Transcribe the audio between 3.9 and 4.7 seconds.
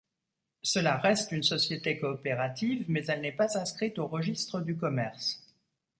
au registre